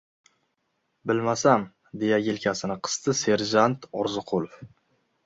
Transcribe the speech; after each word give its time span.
—Bilmasam...— 1.11 1.65
deya 2.03 2.19
yelkasini 2.29 2.79
qisdi 2.89 3.15
serjant 3.21 3.87
Orziqulov. 4.01 4.57